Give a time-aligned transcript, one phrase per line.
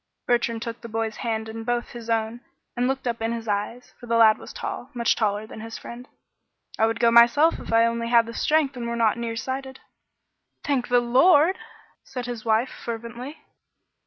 [0.25, 2.41] Bertrand took the boy's hand in both his own
[2.75, 5.77] and looked up in his eyes, for the lad was tall, much taller than his
[5.77, 6.07] friend.
[6.79, 9.79] "I would go myself if I only had the strength and were not near sighted."
[10.63, 11.59] "Thank the Lord!"
[12.03, 13.43] said his wife, fervently.